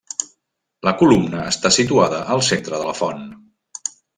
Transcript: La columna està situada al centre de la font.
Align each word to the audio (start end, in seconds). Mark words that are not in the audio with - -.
La 0.87 0.93
columna 1.01 1.43
està 1.51 1.73
situada 1.77 2.23
al 2.37 2.43
centre 2.51 2.81
de 2.81 2.91
la 2.91 2.99
font. 3.05 3.25